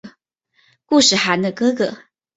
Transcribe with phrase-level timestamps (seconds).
[0.87, 1.95] 固始汗的哥哥。